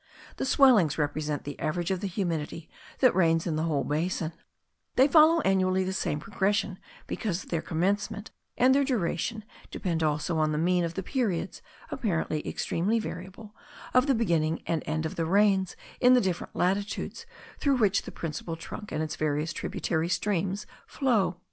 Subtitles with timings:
[0.37, 2.67] The swellings represent the average of the humidity
[3.01, 4.33] that reigns in the whole basin;
[4.95, 10.53] they follow annually the same progression because their commencement and their duration depend also on
[10.53, 11.61] the mean of the periods,
[11.91, 13.53] apparently extremely variable,
[13.93, 17.27] of the beginning and end of the rains in the different latitudes
[17.59, 21.37] through which the principal trunk and its various tributary streams flow.